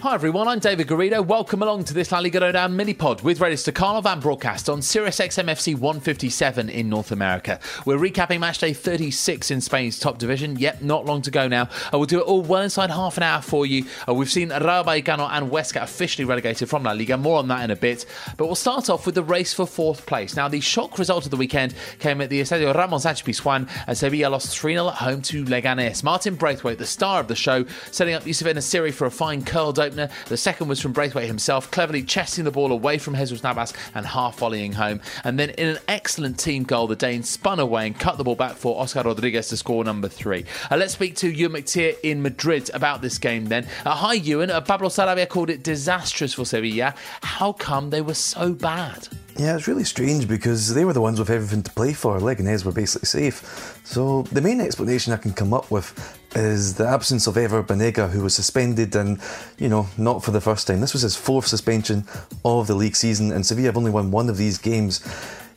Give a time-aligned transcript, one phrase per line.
[0.00, 1.26] Hi everyone, I'm David Garrido.
[1.26, 5.18] Welcome along to this La Liga Lowdown mini pod with Radio Stakhanov broadcast on Sirius
[5.18, 7.58] XMFC 157 in North America.
[7.84, 10.56] We're recapping match day 36 in Spain's top division.
[10.56, 11.64] Yep, not long to go now.
[11.92, 13.86] Uh, we'll do it all well inside half an hour for you.
[14.08, 17.16] Uh, we've seen Vallecano and Huesca officially relegated from La Liga.
[17.16, 18.06] More on that in a bit.
[18.36, 20.36] But we'll start off with the race for fourth place.
[20.36, 23.98] Now, the shock result of the weekend came at the Estadio Ramon Sánchez Pizjuán as
[23.98, 26.04] Sevilla lost 3 0 at home to Leganés.
[26.04, 29.80] Martin Braithwaite, the star of the show, setting up Youssef En-Nesyri for a fine curled
[29.88, 30.08] opener.
[30.26, 34.06] The second was from Braithwaite himself, cleverly chesting the ball away from Jesus Navas and
[34.06, 35.00] half volleying home.
[35.24, 38.36] And then in an excellent team goal, the Danes spun away and cut the ball
[38.36, 40.44] back for Oscar Rodriguez to score number three.
[40.70, 43.66] Uh, let's speak to Euan McTear in Madrid about this game then.
[43.84, 44.50] Uh, hi, Euan.
[44.50, 46.94] Uh, Pablo Sarabia called it disastrous for Sevilla.
[47.22, 49.08] How come they were so bad?
[49.38, 52.18] Yeah, it's really strange because they were the ones with everything to play for.
[52.18, 53.80] Leganés were basically safe.
[53.84, 55.94] So the main explanation I can come up with
[56.34, 59.20] is the absence of Ever Banega, who was suspended and,
[59.56, 60.80] you know, not for the first time.
[60.80, 62.04] This was his fourth suspension
[62.44, 65.06] of the league season, and Sevilla have only won one of these games.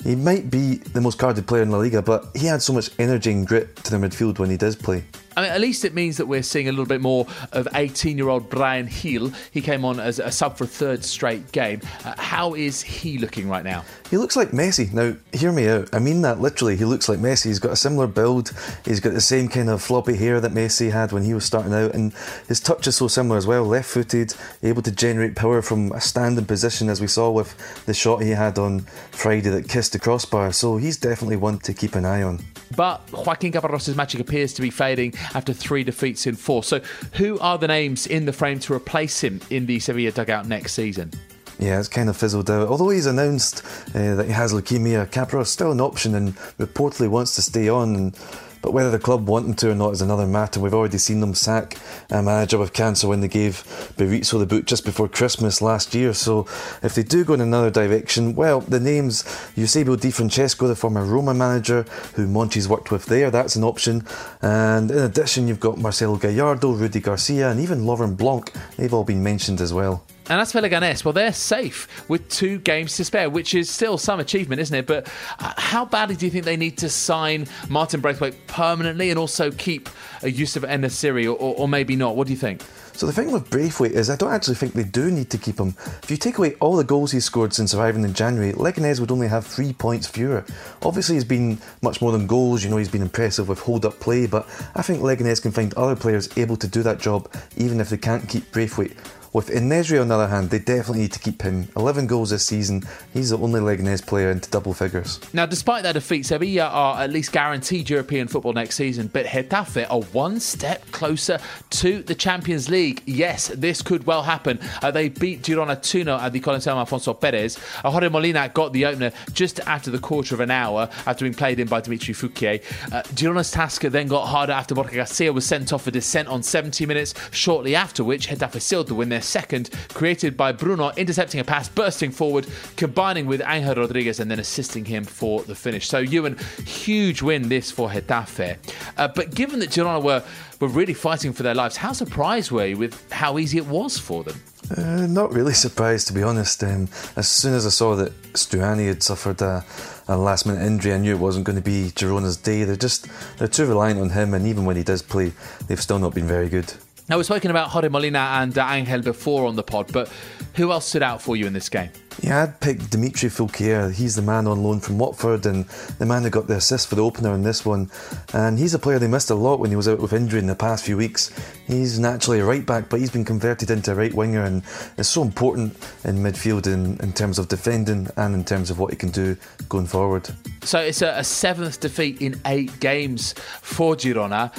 [0.04, 2.92] He might be the most carded player in La Liga, but he had so much
[3.00, 5.04] energy and grit to the midfield when he does play.
[5.38, 8.18] I mean, at least it means that we're seeing a little bit more of 18
[8.18, 9.32] year old Bryan Gil.
[9.52, 11.82] He came on as a sub for a third straight game.
[12.04, 13.86] Uh, how is he looking right now?
[14.10, 14.92] He looks like Messi.
[14.92, 15.90] Now, hear me out.
[15.94, 16.76] I mean that literally.
[16.76, 17.46] He looks like Messi.
[17.46, 18.52] He's got a similar build.
[18.84, 21.74] He's got the same kind of floppy hair that Messi had when he was starting
[21.74, 22.14] out, and
[22.48, 23.64] his touch is so similar as well.
[23.64, 27.56] Left footed, able to generate power from a standing position, as we saw with
[27.86, 28.82] the shot he had on
[29.12, 30.52] Friday that kissed the crossbar.
[30.52, 32.40] So he's definitely one to keep an eye on.
[32.76, 36.64] But Joaquin Caparrós' magic appears to be fading after three defeats in four.
[36.64, 36.82] So,
[37.14, 40.74] who are the names in the frame to replace him in the Sevilla dugout next
[40.74, 41.12] season?
[41.60, 42.68] Yeah, it's kind of fizzled out.
[42.68, 47.08] Although he's announced uh, that he has leukemia, Caparrós is still an option and reportedly
[47.08, 47.96] wants to stay on.
[47.96, 48.20] And
[48.62, 50.60] but whether the club want him to or not is another matter.
[50.60, 51.78] We've already seen them sack
[52.10, 53.64] a manager with cancer when they gave
[53.98, 56.14] Berizzo the boot just before Christmas last year.
[56.14, 56.46] So
[56.84, 59.24] if they do go in another direction, well, the names
[59.56, 61.84] Eusebio Di Francesco, the former Roma manager
[62.16, 64.06] who Monchi's worked with there, that's an option.
[64.42, 68.52] And in addition, you've got Marcelo Gallardo, Rudi Garcia, and even Laurent Blanc.
[68.78, 70.04] They've all been mentioned as well.
[70.32, 73.98] And as for Leganés, well, they're safe with two games to spare, which is still
[73.98, 74.88] some achievement, isn't it?
[74.88, 79.20] But uh, how badly do you think they need to sign Martin Braithwaite permanently and
[79.20, 79.90] also keep
[80.24, 82.16] uh, Youssef En-Nesyri, or, or, or maybe not?
[82.16, 82.62] What do you think?
[82.94, 85.60] So the thing with Braithwaite is I don't actually think they do need to keep
[85.60, 85.76] him.
[86.02, 89.12] If you take away all the goals he's scored since arriving in January, Leganés would
[89.12, 90.46] only have three points fewer.
[90.82, 94.28] Obviously he's been much more than goals, you know, he's been impressive with hold-up play,
[94.28, 97.90] but I think Leganés can find other players able to do that job even if
[97.90, 98.96] they can't keep Braithwaite.
[99.34, 101.70] With En-Nesyri, on the other hand, they definitely need to keep him.
[101.78, 102.84] 11 goals this season.
[103.14, 105.22] He's the only Leganés player into double figures.
[105.32, 109.90] Now, despite that defeat, Sevilla are at least guaranteed European football next season, but Getafe
[109.90, 113.04] are one step closer to the Champions League.
[113.06, 114.60] Yes, this could well happen.
[114.82, 117.58] Uh, they beat Girona 2 0 at the Coliseum Alfonso Perez.
[117.86, 121.34] Uh, Jorge Molina got the opener just after the quarter of an hour after being
[121.34, 122.62] played in by Dimitri Foulquier.
[122.92, 126.44] Uh, Girona's task then got harder after Borja Garcia was sent off for dissent on
[126.44, 131.44] 70 minutes, shortly after which Getafe sealed the win second, created by Bruno, intercepting a
[131.44, 135.88] pass, bursting forward, combining with Angel Rodriguez, and then assisting him for the finish.
[135.88, 138.58] So, Euan, huge win this for Getafe.
[138.98, 140.24] Uh, but given that Girona were,
[140.60, 143.98] were really fighting for their lives, how surprised were you with how easy it was
[143.98, 144.40] for them?
[144.78, 146.64] Uh, not really surprised, to be honest.
[146.64, 149.66] Um, as soon as I saw that Stuani had suffered a,
[150.08, 152.64] a last minute injury, I knew it wasn't going to be Girona's day.
[152.64, 153.08] They're just
[153.38, 155.34] they're too reliant on him, and even when he does play,
[155.68, 156.74] they've still not been very good.
[157.12, 160.10] Now, we've spoken about Jorge Molina and uh, Angel before on the pod, but
[160.56, 161.90] who else stood out for you in this game?
[162.22, 163.92] Yeah, I'd pick Dimitri Foulquier.
[163.92, 165.66] He's the man on loan from Watford and
[166.00, 167.92] the man who got the assist for the opener in this one.
[168.34, 170.48] And he's a player they missed a lot when he was out with injury in
[170.48, 171.32] the past few weeks.
[171.68, 174.64] He's naturally a right back, but he's been converted into a right winger and
[174.98, 175.74] it's so important
[176.06, 179.36] in midfield in, in terms of defending and in terms of what he can do
[179.68, 180.30] going forward.
[180.64, 184.54] So it's a, a seventh defeat in eight games for Girona.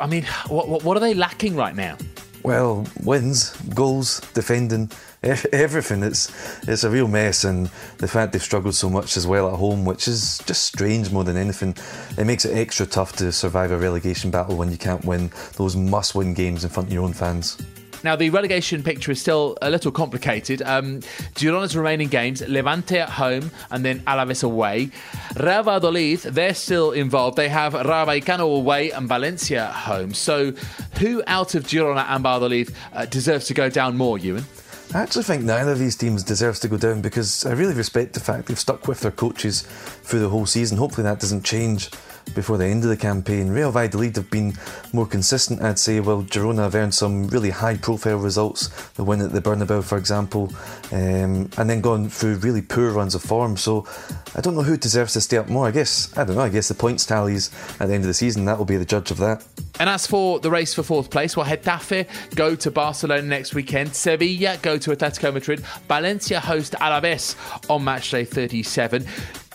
[0.00, 1.96] I mean, what, what are they lacking right now?
[2.42, 4.90] Well, wins, goals, defending,
[5.22, 6.02] everything.
[6.02, 6.32] It's
[6.66, 9.84] it's a real mess, and the fact they've struggled so much as well at home,
[9.84, 11.76] which is just strange more than anything.
[12.16, 15.76] It makes it extra tough to survive a relegation battle when you can't win those
[15.76, 17.58] must-win games in front of your own fans.
[18.02, 20.62] Now, the relegation picture is still a little complicated.
[20.62, 21.00] Um,
[21.34, 24.90] Girona's remaining games Levante at home and then Alaves away.
[25.36, 27.36] Real Valladolid, they're still involved.
[27.36, 30.14] They have Rayo Vallecano away and Valencia at home.
[30.14, 30.52] So,
[30.98, 34.44] who out of Girona and Valladolid uh, deserves to go down more, Euan?
[34.92, 38.14] I actually think neither of these teams deserves to go down because I really respect
[38.14, 40.78] the fact they've stuck with their coaches through the whole season.
[40.78, 41.90] Hopefully, that doesn't change
[42.34, 43.50] before the end of the campaign.
[43.50, 44.54] Real Valladolid have been
[44.92, 48.68] more consistent, I'd say, while Girona have earned some really high profile results.
[48.92, 50.52] The win at the Bernabeu, for example,
[50.92, 53.56] um, and then gone through really poor runs of form.
[53.56, 53.86] So
[54.34, 55.66] I don't know who deserves to stay up more.
[55.66, 57.50] I guess, I don't know, I guess the points tallies
[57.80, 59.44] at the end of the season, that will be the judge of that.
[59.78, 63.94] And as for the race for fourth place, well, Getafe go to Barcelona next weekend.
[63.94, 65.60] Sevilla go to Atletico Madrid.
[65.88, 67.34] Valencia host Alaves
[67.70, 69.06] on match day 37.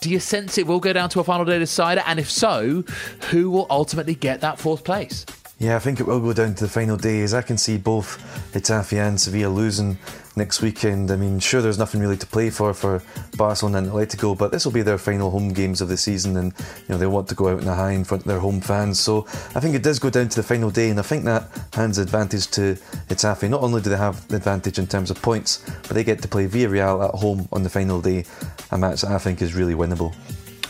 [0.05, 2.03] Do you sense it will go down to a final day decider?
[2.05, 2.83] And if so,
[3.31, 5.25] who will ultimately get that fourth place?
[5.57, 7.79] Yeah, I think it will go down to the final day as I can see
[7.79, 8.19] both
[8.53, 9.97] Getafe and Sevilla losing
[10.35, 11.11] next weekend.
[11.11, 13.01] I mean, sure, there's nothing really to play for for
[13.37, 16.53] Barcelona and Atletico, but this will be their final home games of the season, and
[16.57, 18.61] you know they want to go out in a high in front of their home
[18.61, 18.99] fans.
[18.99, 21.49] So I think it does go down to the final day, and I think that
[21.73, 22.75] hands advantage to
[23.07, 23.49] Getafe.
[23.49, 26.27] Not only do they have the advantage in terms of points, but they get to
[26.27, 28.25] play Villarreal at home on the final day,
[28.71, 30.13] a match that I think is really winnable.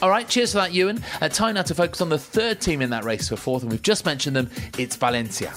[0.02, 1.02] All right, cheers for that, Euan.
[1.22, 3.72] Uh, time now to focus on the third team in that race for fourth, and
[3.72, 4.50] we've just mentioned them.
[4.78, 5.54] It's Valencia.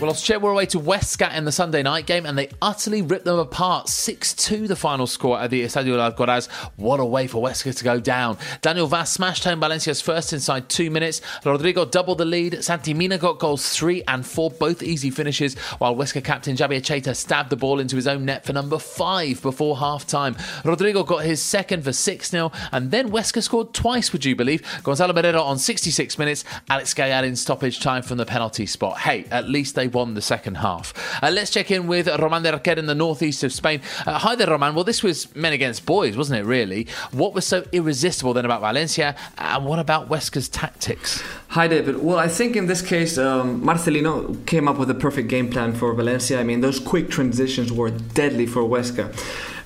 [0.00, 3.24] Well, Australia were away to Huesca in the Sunday night game and they utterly ripped
[3.24, 3.88] them apart.
[3.88, 6.46] 6 2 the final score at the Estadio Alcoraz.
[6.76, 8.38] What a way for Huesca to go down.
[8.62, 11.20] Daniel Wass smashed home Valencia's first inside two minutes.
[11.44, 12.62] Rodrigo doubled the lead.
[12.62, 17.16] Santi Mina got goals three and four, both easy finishes, while Huesca captain Xabier Etxeita
[17.16, 20.36] stabbed the ball into his own net for number five before half time.
[20.64, 24.62] Rodrigo got his second for 6 0, and then Huesca scored twice, would you believe?
[24.84, 28.98] Gonzalo Melero on 66 minutes, Alex Gallar in stoppage time from the penalty spot.
[29.00, 30.94] Hey, at least they won the second half.
[31.22, 33.80] Uh, let's check in with Roman de Raquer in the northeast of Spain.
[34.06, 34.74] Uh, hi there, Roman.
[34.74, 36.86] Well, this was men against boys, wasn't it, really?
[37.12, 41.22] What was so irresistible then about Valencia, and what about Huesca's tactics?
[41.48, 42.02] Hi, David.
[42.02, 45.72] Well, I think in this case, um, Marcelino came up with a perfect game plan
[45.74, 46.38] for Valencia.
[46.38, 49.14] I mean, those quick transitions were deadly for Huesca.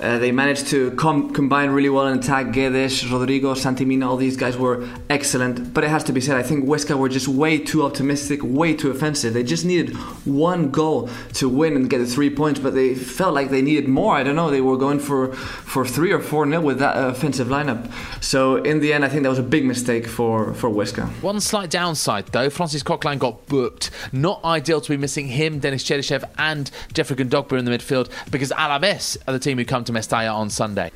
[0.02, 2.46] Uh, they managed to com- combine really well in attack.
[2.46, 5.72] Guedes, Rodrigo, Santi Mina, all these guys were excellent.
[5.72, 8.75] But it has to be said, I think Huesca were just way too optimistic, way
[8.75, 9.32] too offensive.
[9.32, 9.94] They just needed
[10.26, 13.88] one goal to win and get the three points, but they felt like they needed
[13.88, 14.16] more.
[14.16, 14.50] I don't know.
[14.50, 17.90] They were going for, for three or four nil with that offensive lineup.
[18.20, 21.06] So in the end, I think that was a big mistake for, for Huesca.
[21.22, 23.90] One slight downside, though, Francis Coquelin got booked.
[24.10, 28.50] Not ideal to be missing him, Denis Cheryshev, and Geoffrey Kondogbia in the midfield because
[28.50, 30.91] Alaves are the team who come to Mestalla on Sunday.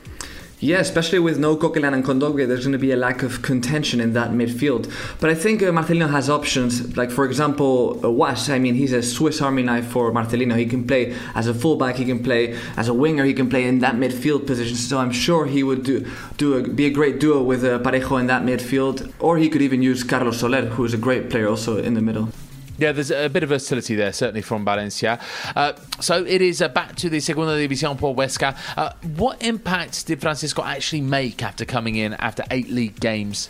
[0.58, 4.00] Yeah, especially with no Coquelin and Kondogbia, there's going to be a lack of contention
[4.00, 4.90] in that midfield.
[5.20, 6.96] But I think uh, Marcelino has options.
[6.96, 10.56] Like, for example, uh, I mean, he's a Swiss Army knife for Marcelino.
[10.56, 13.64] He can play as a fullback, he can play as a winger, he can play
[13.64, 14.76] in that midfield position.
[14.76, 18.18] So I'm sure he would do, do a, be a great duo with uh, Parejo
[18.18, 19.12] in that midfield.
[19.20, 22.00] Or he could even use Carlos Soler, who is a great player also in the
[22.00, 22.30] middle.
[22.78, 25.18] Yeah, there's a bit of versatility there, certainly from Valencia.
[25.54, 28.56] Uh, so it is uh, back to the Segunda División por Huesca.
[28.76, 33.48] Uh, what impact did Francisco actually make after coming in after eight league games?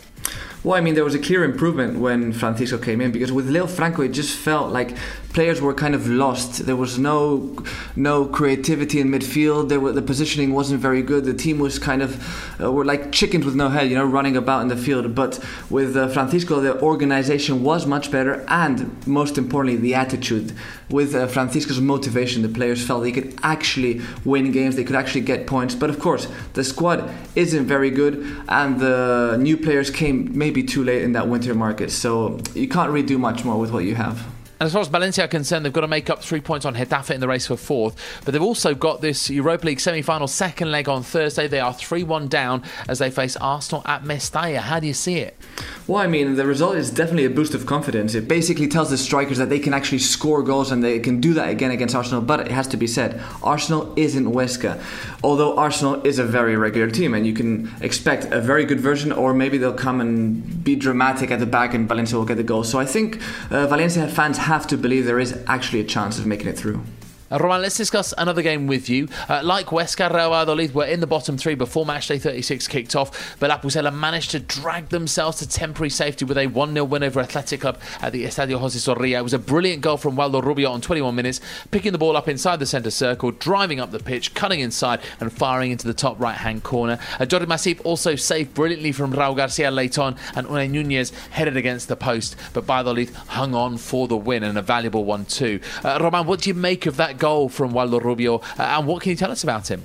[0.63, 3.67] Well, I mean, there was a clear improvement when Francisco came in because with Leo
[3.67, 4.95] Franco, it just felt like
[5.37, 6.65] players were kind of lost.
[6.65, 7.55] There was no
[7.95, 9.69] no creativity in midfield.
[9.69, 11.25] There were, the positioning wasn't very good.
[11.25, 12.11] The team was kind of
[12.59, 15.13] uh, were like chickens with no head, you know, running about in the field.
[15.13, 15.33] But
[15.69, 20.53] with uh, Francisco, the organization was much better, and most importantly, the attitude.
[20.89, 24.75] With uh, Francisco's motivation, the players felt they could actually win games.
[24.75, 25.75] They could actually get points.
[25.75, 26.99] But of course, the squad
[27.35, 28.13] isn't very good,
[28.61, 31.91] and the new players came maybe too late in that winter market.
[31.91, 34.17] So you can't really do much more with what you have.
[34.59, 36.75] And as far as Valencia are concerned, they've got to make up three points on
[36.75, 37.95] Getafe in the race for fourth.
[38.25, 41.47] But they've also got this Europa League semi final second leg on Thursday.
[41.47, 44.57] They are 3 1 down as they face Arsenal at Mestalla.
[44.57, 45.37] How do you see it?
[45.85, 48.13] Well, I mean, the result is definitely a boost of confidence.
[48.15, 51.33] It basically tells the strikers that they can actually score goals and they can do
[51.35, 52.21] that again against Arsenal.
[52.21, 54.81] But it has to be said, Arsenal isn't Huesca.
[55.23, 59.11] Although Arsenal is a very regular team, and you can expect a very good version,
[59.11, 62.43] or maybe they'll come and be dramatic at the back and Valencia will get the
[62.43, 62.63] goal.
[62.63, 63.21] So I think
[63.51, 66.81] uh, Valencia fans have to believe there is actually a chance of making it through.
[67.29, 69.07] Uh, Roman, let's discuss another game with you.
[69.27, 73.37] Uh, like Huesca, Real Valladolid were in the bottom three before matchday 36 kicked off,
[73.39, 77.03] but La Pucela managed to drag themselves to temporary safety with a 1 0 win
[77.03, 79.19] over Athletic Club at the Estadio José Zorrilla.
[79.19, 81.41] It was a brilliant goal from Waldo Rubio on 21 minutes,
[81.71, 85.31] picking the ball up inside the centre circle, driving up the pitch, cutting inside, and
[85.33, 86.97] firing into the top right hand corner.
[87.19, 91.57] Uh, Jordi Masip also saved brilliantly from Raul Garcia late on, and Unai Nunez headed
[91.57, 95.59] against the post, but Valladolid hung on for the win and a valuable one too.
[95.83, 97.16] Uh, Roman, what do you make of that?
[97.17, 98.37] Goal from Waldo Rubio.
[98.57, 99.83] Uh, and what can you tell us about him?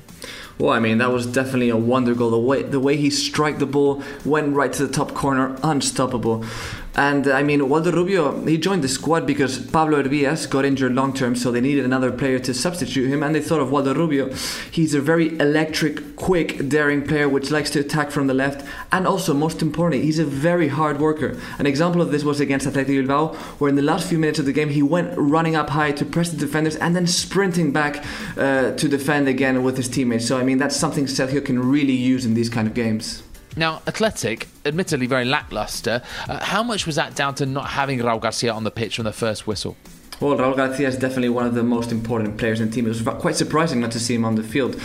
[0.58, 2.30] Well, I mean, that was definitely a wonder goal.
[2.30, 6.44] The way the way he struck the ball went right to the top corner, unstoppable.
[6.94, 11.14] And I mean, Waldo Rubio, he joined the squad because Pablo Hervías got injured long
[11.14, 13.22] term, so they needed another player to substitute him.
[13.22, 14.32] And they thought of Waldo Rubio.
[14.70, 18.66] He's a very electric, quick, daring player which likes to attack from the left.
[18.90, 21.40] And also, most importantly, he's a very hard worker.
[21.58, 24.44] An example of this was against Athletic Bilbao, where in the last few minutes of
[24.44, 28.04] the game, he went running up high to press the defenders and then sprinting back
[28.37, 30.26] uh, to defend again with his teammates.
[30.26, 33.22] So, I mean, that's something Sergio can really use in these kind of games.
[33.56, 36.02] Now, Athletic, admittedly very lacklustre.
[36.28, 39.04] Uh, how much was that down to not having Raul Garcia on the pitch from
[39.04, 39.76] the first whistle?
[40.21, 42.87] Well, Raul Garcia is definitely one of the most important players in the team.
[42.87, 44.80] It was quite surprising not to see him on the field.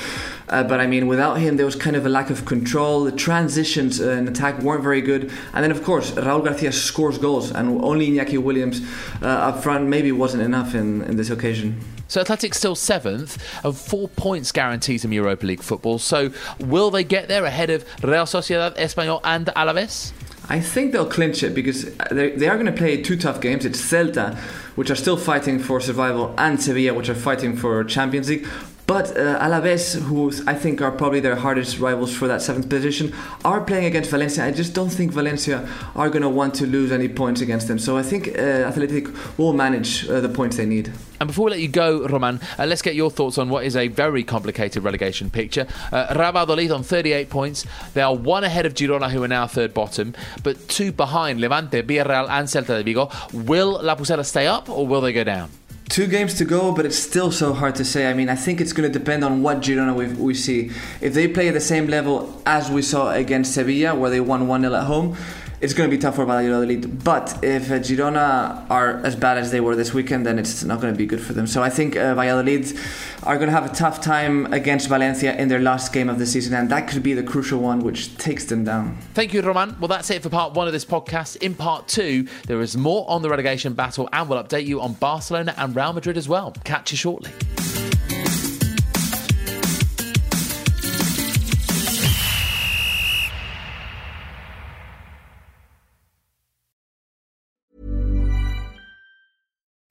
[0.49, 3.03] Uh, but I mean, without him, there was kind of a lack of control.
[3.03, 5.31] The transitions uh, in attack weren't very good.
[5.53, 8.81] And then, of course, Raul Garcia scores goals, and only Iñaki Williams
[9.21, 11.79] uh, up front maybe wasn't enough in, in this occasion.
[12.07, 15.99] So Athletic's still seventh, of four points guarantees in Europa League football.
[15.99, 20.13] So will they get there ahead of Real Sociedad, Espanyol, and Alaves?
[20.49, 23.65] I think they'll clinch it because they are going to play two tough games.
[23.65, 24.37] It's Celta,
[24.75, 28.47] which are still fighting for survival, and Sevilla, which are fighting for Champions League.
[28.87, 33.13] But uh, Alaves, who I think are probably their hardest rivals for that seventh position,
[33.43, 34.45] are playing against Valencia.
[34.45, 37.79] I just don't think Valencia are going to want to lose any points against them.
[37.79, 40.93] So I think uh, Athletic will manage uh, the points they need.
[41.19, 43.75] And before we let you go, Roman, uh, let's get your thoughts on what is
[43.75, 45.67] a very complicated relegation picture.
[45.91, 47.65] Uh, Valladolid on 38 points.
[47.93, 50.13] They are one ahead of Girona, who are now third bottom,
[50.43, 53.11] but two behind Levante, Villarreal, and Celta de Vigo.
[53.33, 55.49] Will La Pucela stay up or will they go down?
[55.89, 58.09] Two games to go, but it's still so hard to say.
[58.09, 60.71] I mean, I think it's going to depend on what Girona we, we see.
[60.99, 64.47] If they play at the same level as we saw against Sevilla, where they won
[64.47, 65.15] 1 0 at home,
[65.59, 67.03] it's going to be tough for Valladolid.
[67.03, 70.81] But if uh, Girona are as bad as they were this weekend, then it's not
[70.81, 71.47] going to be good for them.
[71.47, 72.77] So I think uh, Valladolid
[73.23, 76.25] are going to have a tough time against Valencia in their last game of the
[76.25, 78.97] season, and that could be the crucial one which takes them down.
[79.13, 79.75] Thank you, Roman.
[79.79, 81.37] Well, that's it for part one of this podcast.
[81.37, 84.93] In part two, there is more on the relegation battle, and we'll update you on
[84.93, 86.53] Barcelona and Real Madrid as well.
[86.63, 87.31] Catch you shortly.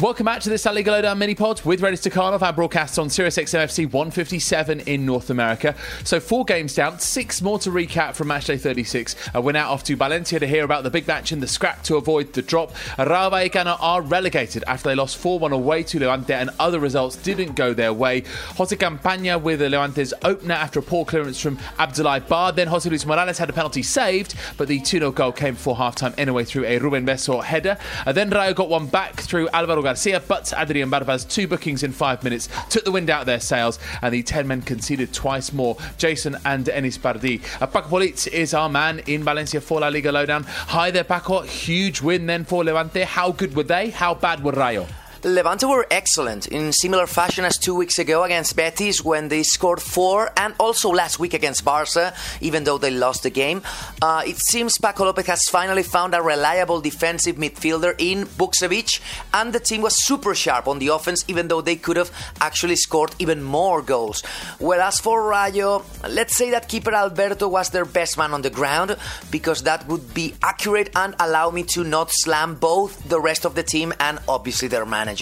[0.00, 3.38] Welcome back to this Liga Lowdown mini pod with Radio Stakhanov, our broadcast on Sirius
[3.38, 5.74] XMFC 157 in North America.
[6.04, 9.16] So, four games down, six more to recap from matchday 36.
[9.34, 11.82] Uh, we're now off to Valencia to hear about the big match in the scrap
[11.84, 12.72] to avoid the drop.
[12.98, 17.16] Rayo Vallecano are relegated after they lost 4 1 away to Levante and other results
[17.16, 18.22] didn't go their way.
[18.56, 22.52] Jose Campaña with the Levante's opener after a poor clearance from Abdoulaye Ba.
[22.54, 25.76] Then Jose Luis Morales had a penalty saved, but the 2 0 goal came before
[25.76, 27.78] half time anyway through a Ruben Vezo header.
[28.06, 32.24] Then Rayo got one back through Alvaro Garcia, but Adrian Embarba's, two bookings in five
[32.24, 35.76] minutes, took the wind out of their sails, and the 10 men conceded twice more.
[35.96, 37.40] Jason and Enis Bardhi.
[37.62, 40.42] Uh, Paco Polit is our man in Valencia for La Liga Lowdown.
[40.42, 41.42] Hi there, Paco.
[41.42, 43.04] Huge win then for Levante.
[43.04, 43.90] How good were they?
[43.90, 44.88] How bad were Rayo?
[45.26, 49.82] Levante were excellent in similar fashion as two weeks ago against Betis when they scored
[49.82, 53.60] four, and also last week against Barca, even though they lost the game.
[54.00, 59.00] Uh, it seems Paco Lopez has finally found a reliable defensive midfielder in Vukcevic,
[59.34, 62.76] and the team was super sharp on the offense, even though they could have actually
[62.76, 64.22] scored even more goals.
[64.60, 68.96] Whereas for Rayo, let's say that keeper Alberto was their best man on the ground,
[69.32, 73.56] because that would be accurate and allow me to not slam both the rest of
[73.56, 75.15] the team and obviously their manager.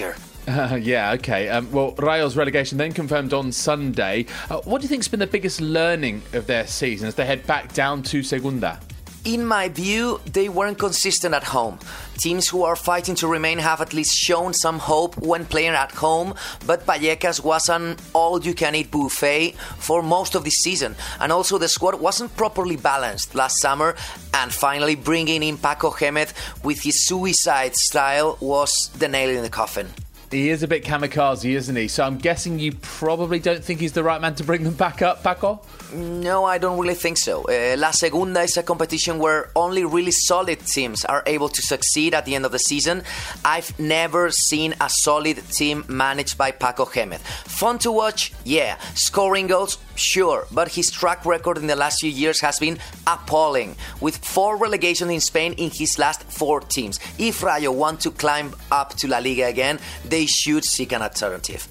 [0.47, 1.49] Uh, yeah, okay.
[1.49, 4.27] Um, well, Rayo's relegation then confirmed on Sunday.
[4.51, 7.47] Uh, what do you think's been the biggest learning of their season as they head
[7.47, 8.81] back down to Segunda?
[9.25, 11.78] In my view, they weren't consistent at home.
[12.19, 15.93] Teams who are fighting to remain have at least shown some hope when playing at
[15.93, 16.35] home,
[16.66, 20.95] but Vallecas was an all you can eat buffet for most of the season.
[21.21, 23.97] And also, the squad wasn't properly balanced last summer,
[24.35, 29.49] and finally, bringing in Paco Jémez with his suicide style was the nail in the
[29.49, 29.88] coffin.
[30.35, 31.87] He is a bit kamikaze, isn't he?
[31.87, 35.00] So I'm guessing you probably don't think he's the right man to bring them back
[35.00, 35.61] up, Paco?
[35.93, 37.45] No, I don't really think so.
[37.45, 42.14] Uh, La Segunda is a competition where only really solid teams are able to succeed
[42.14, 43.05] at the end of the season.
[43.45, 47.21] I've never seen a solid team managed by Paco Jémez.
[47.21, 48.33] Fun to watch?
[48.43, 48.76] Yeah.
[48.95, 49.79] Scoring goals?
[49.97, 50.47] Sure.
[50.51, 55.11] But his track record in the last few years has been appalling, with four relegations
[55.11, 56.99] in Spain in his last four teams.
[57.19, 61.68] If Rayo want to climb up to La Liga again, they should seek an alternative.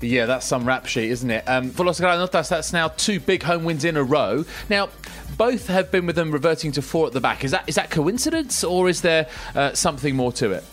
[0.00, 1.44] Yeah, that's some rap sheet, isn't it?
[1.48, 4.44] Um, for Los Granotas, that's now two big home wins in a row.
[4.70, 4.90] Now,
[5.36, 7.42] both have been with them reverting to four at the back.
[7.42, 10.64] Is that is that coincidence, or is there uh, something more to it?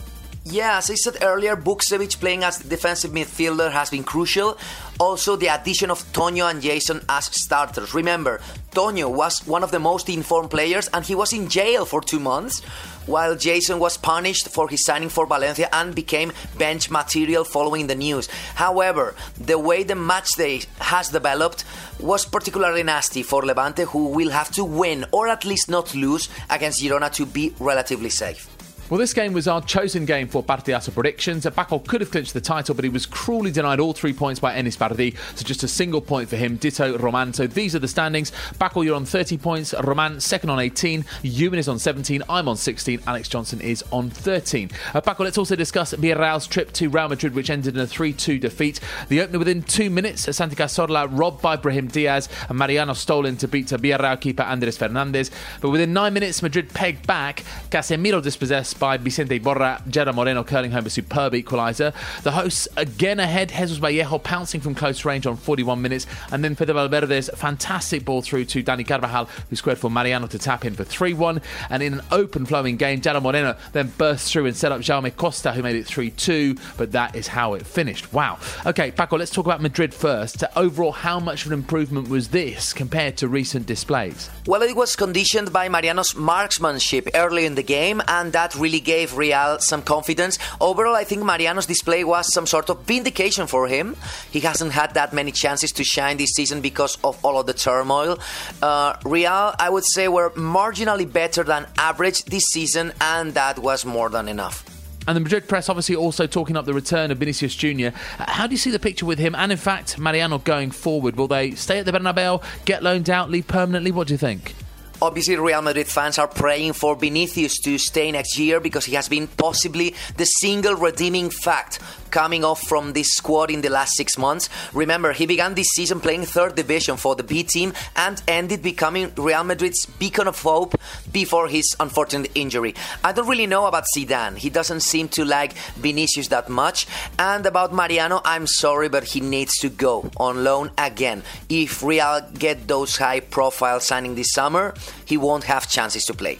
[0.48, 4.60] Yeah, as I said earlier, Vukcevic playing as defensive midfielder has been crucial.
[5.00, 7.96] Also, the addition of Tonio and Jason as starters.
[7.96, 12.00] Remember, Tonio was one of the most informed players and he was in jail for
[12.00, 12.60] two months,
[13.08, 17.96] while Jason was punished for his signing for Valencia and became bench material following the
[17.96, 18.28] news.
[18.54, 21.66] However, the way the match day has developed
[22.00, 26.30] was particularly nasty for Levante, who will have to win or at least not lose
[26.52, 28.55] against Girona to be relatively safe.
[28.88, 31.48] Well, this game was our chosen game for Partidazo predictions.
[31.56, 34.54] Paco could have clinched the title, but he was cruelly denied all three points by
[34.54, 36.56] Enis Bardhi, so just a single point for him.
[36.58, 37.34] Ditto Roman.
[37.34, 38.32] So these are the standings.
[38.60, 39.74] Paco, you're on 30 points.
[39.74, 41.02] Roman, second on 18.
[41.24, 42.22] Euan is on 17.
[42.30, 43.02] I'm on 16.
[43.08, 44.70] Alex Johnson is on 13.
[44.94, 48.14] Uh, Paco, let's also discuss Villarreal's trip to Real Madrid, which ended in a 3
[48.14, 48.80] 2 defeat.
[49.10, 53.48] The opener within two minutes, Santi Cazorla robbed by Brahim Diaz, and Mariano stole to
[53.48, 55.32] beat Villarreal keeper Andres Fernandez.
[55.60, 57.44] But within nine minutes, Madrid pegged back.
[57.72, 61.94] Casemiro dispossessed by Vicente Iborra, Gerard Moreno curling home a superb equaliser.
[62.24, 66.56] The hosts again ahead, Jesus Vallejo pouncing from close range on 41 minutes, and then
[66.56, 70.74] Fede Valverde's fantastic ball through to Dani Carvajal, who squared for Mariano to tap in
[70.74, 71.42] for 3 1.
[71.70, 75.16] And in an open flowing game, Gerard Moreno then burst through and set up Jaume
[75.16, 78.12] Costa, who made it 3 2, but that is how it finished.
[78.14, 78.40] Wow.
[78.66, 80.44] Okay, Paco, let's talk about Madrid first.
[80.56, 84.30] Overall, how much of an improvement was this compared to recent displays?
[84.46, 89.16] Well, it was conditioned by Mariano's marksmanship early in the game, and that really gave
[89.16, 90.40] Real some confidence.
[90.60, 93.96] Overall, I think Mariano's display was some sort of vindication for him.
[94.32, 97.54] He hasn't had that many chances to shine this season because of all of the
[97.54, 98.18] turmoil.
[98.62, 103.86] Uh, Real, I would say, were marginally better than average this season, and that was
[103.86, 104.64] more than enough.
[105.08, 107.90] And the Madrid press obviously also talking up the return of Vinicius Jr.
[108.18, 111.16] How do you see the picture with him and, in fact, Mariano going forward?
[111.18, 113.92] Will they stay at the Bernabeu, get loaned out, leave permanently?
[113.92, 114.56] What do you think?
[115.02, 119.10] Obviously, Real Madrid fans are praying for Vinicius to stay next year because he has
[119.10, 121.80] been possibly the single redeeming fact
[122.16, 124.50] coming off from this squad in the last six months.
[124.74, 129.12] Remember, he began this season playing third division for the B team and ended becoming
[129.18, 130.76] Real Madrid's beacon of hope
[131.12, 132.74] before his unfortunate injury.
[133.04, 134.38] I don't really know about Zidane.
[134.38, 136.88] He doesn't seem to like Vinicius that much.
[137.20, 141.22] And about Mariano, I'm sorry, but he needs to go on loan again.
[141.50, 144.74] If Real get those high profile signing this summer,
[145.06, 146.40] he won't have chances to play.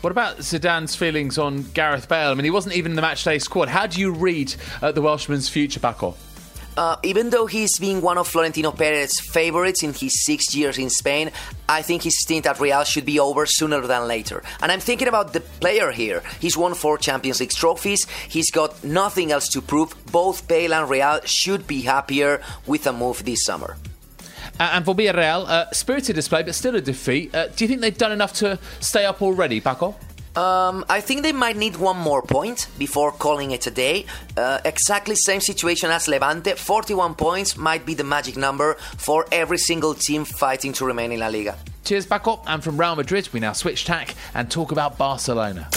[0.00, 2.30] What about Zidane's feelings on Gareth Bale?
[2.30, 3.68] I mean, he wasn't even in the matchday squad.
[3.68, 6.14] How do you read uh, the Welshman's future, Paco?
[6.76, 10.88] Uh, even though he's been one of Florentino Perez's favorites in his six years in
[10.88, 11.30] Spain,
[11.68, 14.42] I think his stint at Real should be over sooner than later.
[14.62, 16.22] And I'm thinking about the player here.
[16.40, 19.94] He's won four Champions League trophies, he's got nothing else to prove.
[20.10, 23.76] Both Bale and Real should be happier with a move this summer.
[24.60, 27.34] Uh, and for Villarreal, uh, spirited display, but still a defeat.
[27.34, 29.96] Uh, do you think they've done enough to stay up already, Paco?
[30.36, 34.04] Um, I think they might need one more point before calling it a day.
[34.36, 36.54] Uh, exactly same situation as Levante.
[36.54, 41.20] 41 points might be the magic number for every single team fighting to remain in
[41.20, 41.56] La Liga.
[41.84, 42.42] Cheers, Paco.
[42.46, 45.68] And from Real Madrid, we now switch tack and talk about Barcelona.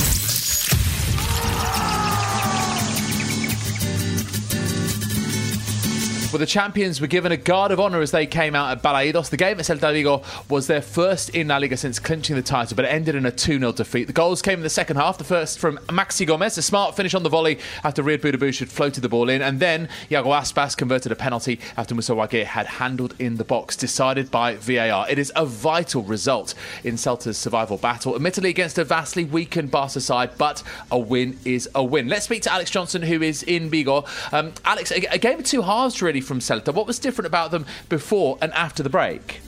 [6.34, 9.30] Well, the champions were given a guard of honour as they came out at Balaidos.
[9.30, 12.76] The game at Celta Vigo was their first in La Liga since clinching the title,
[12.76, 14.06] but it ended in a 2 0 defeat.
[14.06, 15.19] The goals came in the second half.
[15.19, 18.69] The first from Maxi Gomez, a smart finish on the volley after Ryad Boudebouz had
[18.72, 22.65] floated the ball in, and then Iago Aspas converted a penalty after Moussa Wagué had
[22.65, 25.08] handled in the box, decided by VAR.
[25.08, 30.02] It is a vital result in Celta's survival battle, admittedly against a vastly weakened Barca
[30.02, 32.08] side, but a win is a win.
[32.08, 34.06] Let's speak to Alex Johnson, who is in Vigo.
[34.32, 36.73] Um, Alex, a, a game of two halves, really from Celta.
[36.73, 39.41] What was different about them before and after the break?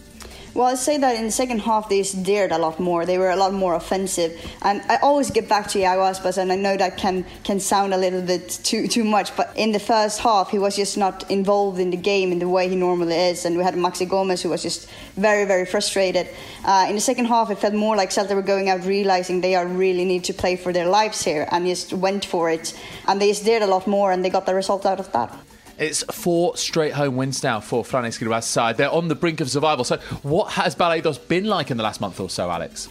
[0.55, 3.05] Well, I'd say that in the second half they dared a lot more.
[3.05, 6.49] They were a lot more offensive, and I always get back to Iago Aspas, and
[6.49, 9.81] I know that can can sound a little bit too too much, but in the
[9.81, 13.17] first half he was just not involved in the game in the way he normally
[13.17, 16.29] is, and we had Maxi Gomez who was just very very frustrated.
[16.63, 19.55] Uh, in the second half, it felt more like Celta were going out realizing they
[19.55, 22.73] are really need to play for their lives here, and just went for it,
[23.09, 25.37] and they just dared a lot more, and they got the result out of that.
[25.77, 28.77] It's four straight home wins now for Fran Escriba's side.
[28.77, 29.83] They're on the brink of survival.
[29.83, 32.87] So, what has Balaidos been like in the last month or so, Alex?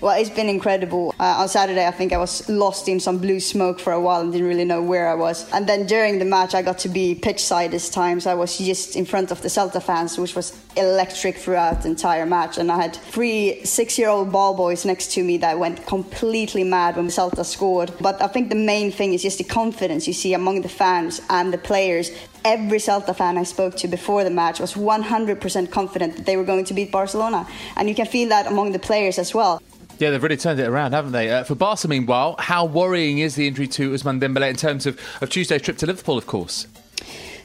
[0.00, 1.14] Well, it's been incredible.
[1.18, 4.20] Uh, on Saturday, I think I was lost in some blue smoke for a while
[4.20, 5.50] and didn't really know where I was.
[5.52, 8.34] And then during the match, I got to be pitch side this time, so I
[8.34, 12.58] was just in front of the Celta fans, which was electric throughout the entire match.
[12.58, 17.06] And I had three six-year-old ball boys next to me that went completely mad when
[17.06, 17.90] Celta scored.
[17.98, 21.22] But I think the main thing is just the confidence you see among the fans
[21.30, 22.10] and the players
[22.46, 26.44] every Celta fan I spoke to before the match was 100% confident that they were
[26.44, 27.44] going to beat Barcelona.
[27.76, 29.60] And you can feel that among the players as well.
[29.98, 31.30] Yeah, they've really turned it around, haven't they?
[31.30, 35.00] Uh, for Barca, meanwhile, how worrying is the injury to Ousmane Dembélé in terms of,
[35.22, 36.66] of Tuesday's trip to Liverpool, of course?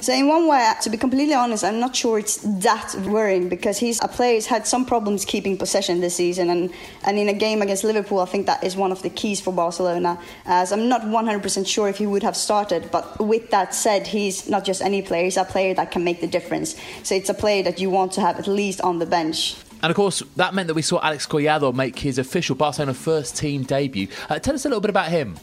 [0.01, 3.77] So in one way, to be completely honest, I'm not sure it's that worrying because
[3.77, 6.73] he's a player who's had some problems keeping possession this season, and,
[7.05, 9.53] and in a game against Liverpool, I think that is one of the keys for
[9.53, 10.19] Barcelona.
[10.45, 14.49] As I'm not 100% sure if he would have started, but with that said, he's
[14.49, 16.75] not just any player; he's a player that can make the difference.
[17.03, 19.55] So it's a player that you want to have at least on the bench.
[19.83, 23.35] And of course, that meant that we saw Alex Collado make his official Barcelona first
[23.35, 24.07] team debut.
[24.29, 25.37] Uh, tell us a little bit about him.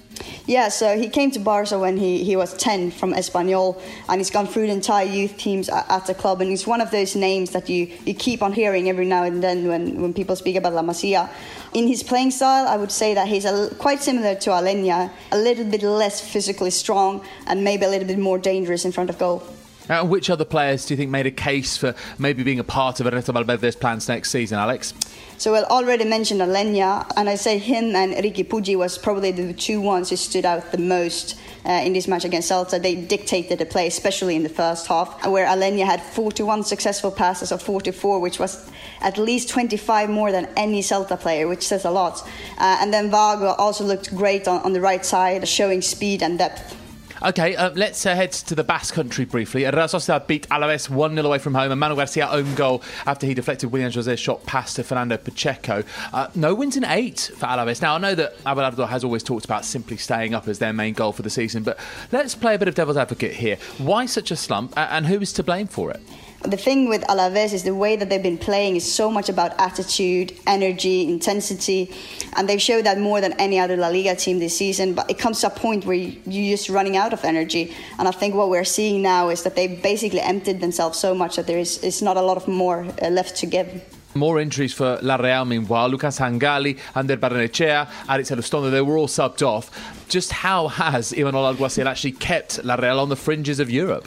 [0.47, 4.31] Yeah, so he came to Barca when he, he was 10 from Espanyol, and he's
[4.31, 6.41] gone through the entire youth teams at, at, the club.
[6.41, 9.43] And he's one of those names that you, you keep on hearing every now and
[9.43, 11.29] then when, when people speak about La Masia.
[11.75, 15.39] In his playing style, I would say that he's a, quite similar to Aleñá, a
[15.39, 19.19] little bit less physically strong and maybe a little bit more dangerous in front of
[19.19, 19.43] goal.
[19.89, 23.01] Uh, which other players do you think made a case for maybe being a part
[23.01, 24.93] of Ernesto Valverde's plans next season, Alex?
[25.39, 29.53] So I already mentioned Aleñá, and I say him and Riqui Puig was probably the
[29.53, 32.83] two ones who stood out the most uh, in this match against Celta.
[32.83, 37.53] They dictated the play, especially in the first half, where Aleñá had 41 successful passes
[37.53, 38.69] of 44, which was
[39.01, 42.27] at least 25 more than any Celta player, which says a lot.
[42.59, 46.39] Uh, and then Wagué also looked great on, on the right side, showing speed and
[46.39, 46.77] depth.
[47.21, 49.65] Okay, uh, let's uh, head to the Basque Country briefly.
[49.65, 53.27] Real Sociedad beat Alaves 1 0 away from home, and Manuel Garcia own goal after
[53.27, 55.83] he deflected William José's shot past to Fernando Pacheco.
[56.13, 57.83] Uh, no wins in eight for Alaves.
[57.83, 60.95] Now, I know that Abelardo has always talked about simply staying up as their main
[60.95, 61.77] goal for the season, but
[62.13, 63.57] let's play a bit of devil's advocate here.
[63.79, 66.01] Why such a slump, and who is to blame for it?
[66.43, 69.59] The thing with Alaves is the way that they've been playing is so much about
[69.59, 71.93] attitude, energy, intensity,
[72.37, 74.95] and they've showed that more than any other La Liga team this season.
[74.95, 78.13] But it comes to a point where you're just running out of energy, and I
[78.13, 81.59] think what we're seeing now is that they've basically emptied themselves so much that there
[81.59, 83.83] is, is not a lot of more uh, left to give.
[84.15, 85.89] More injuries for La Real, meanwhile.
[85.89, 89.71] Luca Sangalli, Ander Barrenetxea, Aritz Elustondo, they were all subbed off.
[90.09, 94.07] Just how has Imanol Alguacil actually kept La Real on the fringes of Europe?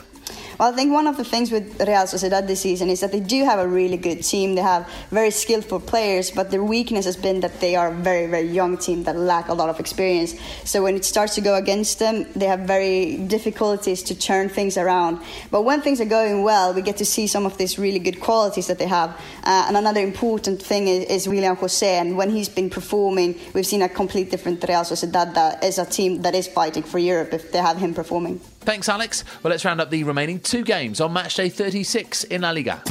[0.58, 3.20] Well, I think one of the things with Real Sociedad this season is that they
[3.20, 4.54] do have a really good team.
[4.54, 8.26] They have very skillful players, but their weakness has been that they are a very,
[8.26, 10.34] very young team that lack a lot of experience.
[10.64, 14.76] So when it starts to go against them, they have very difficulties to turn things
[14.76, 15.20] around.
[15.50, 18.20] But when things are going well, we get to see some of these really good
[18.20, 19.10] qualities that they have.
[19.44, 23.66] Uh, and another important thing is, is William Jose, and when he's been performing, we've
[23.66, 27.32] seen a complete different Real Sociedad that is a team that is fighting for Europe
[27.32, 28.40] if they have him performing.
[28.64, 29.24] Thanks, Alex.
[29.42, 32.82] Well, let's round up the remaining two games on match day 36 in La Liga.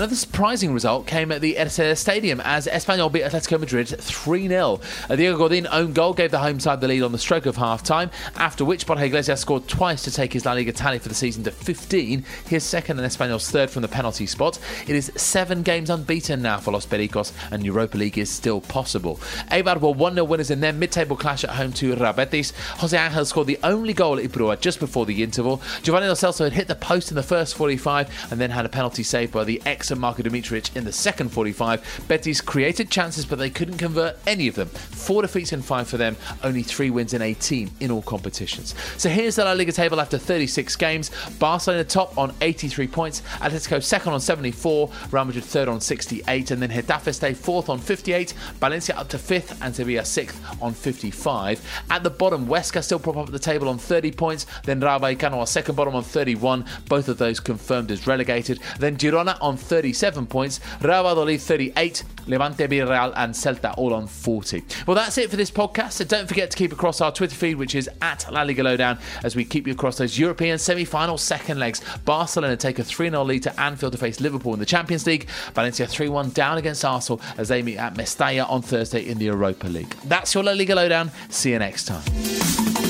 [0.00, 4.48] Another surprising result came at the Etihad uh, Stadium as Espanyol beat Atletico Madrid 3
[4.48, 4.80] 0.
[5.10, 7.56] Uh, Diego Godin own goal gave the home side the lead on the stroke of
[7.56, 11.10] half time, after which Borja Iglesias scored twice to take his La Liga tally for
[11.10, 14.58] the season to 15, his second and Espanyol's third from the penalty spot.
[14.88, 19.16] It is seven games unbeaten now for Los Pericos, and Europa League is still possible.
[19.50, 22.54] Eibar were 1 0 winners in their mid table clash at home to Real Betis.
[22.78, 25.60] Jose Angel scored the only goal at Ipurua just before the interval.
[25.82, 28.70] Giovanni Lo Celso had hit the post in the first 45 and then had a
[28.70, 32.04] penalty saved by the ex and Marko Dmitrović in the second 45.
[32.08, 34.68] Betis created chances, but they couldn't convert any of them.
[34.68, 38.74] Four defeats in five for them, only three wins in 18 in all competitions.
[38.96, 41.10] So here's the La Liga table after 36 games.
[41.38, 46.62] Barcelona top on 83 points, Atletico second on 74, Real Madrid third on 68, and
[46.62, 51.64] then Getafe stay fourth on 58, Valencia up to fifth, and Sevilla sixth on 55.
[51.90, 54.98] At the bottom, Huesca still prop up at the table on 30 points, then Rayo
[54.98, 58.60] Vallecano are second bottom on 31, both of those confirmed as relegated.
[58.78, 64.62] Then Girona on 37 points, Real Valladolid 38, Levante, Villarreal, and Celta all on 40.
[64.86, 65.92] Well, that's it for this podcast.
[65.92, 68.98] So don't forget to keep across our Twitter feed, which is at La Liga Lowdown,
[69.24, 71.80] as we keep you across those European semi final second legs.
[72.04, 75.26] Barcelona take a 3 0 lead to Anfield to face Liverpool in the Champions League.
[75.54, 79.24] Valencia 3 1 down against Arsenal as they meet at Mestalla on Thursday in the
[79.24, 79.96] Europa League.
[80.04, 81.10] That's your La Liga Lowdown.
[81.30, 82.89] See you next time.